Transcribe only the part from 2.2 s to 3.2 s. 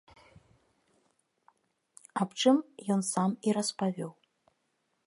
Аб чым ён